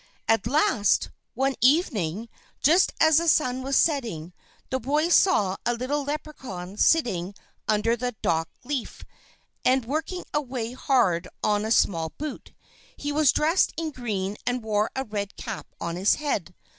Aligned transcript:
At 0.27 0.47
last, 0.47 1.11
one 1.35 1.53
evening, 1.61 2.27
just 2.59 2.91
as 2.99 3.17
the 3.17 3.27
sun 3.27 3.61
was 3.61 3.75
setting, 3.75 4.33
the 4.71 4.79
boy 4.79 5.09
saw 5.09 5.57
a 5.63 5.75
little 5.75 6.03
Leprechaun 6.03 6.75
sitting 6.77 7.35
under 7.67 7.91
a 7.91 8.11
dock 8.11 8.49
leaf, 8.63 9.05
and 9.63 9.85
working 9.85 10.23
away 10.33 10.71
hard 10.73 11.27
on 11.43 11.65
a 11.65 11.69
small 11.71 12.09
boot. 12.17 12.51
He 12.97 13.11
was 13.11 13.31
dressed 13.31 13.73
in 13.77 13.91
green 13.91 14.37
and 14.43 14.63
wore 14.63 14.89
a 14.95 15.03
red 15.03 15.35
cap 15.37 15.67
on 15.79 15.97
his 15.97 16.15
head. 16.15 16.55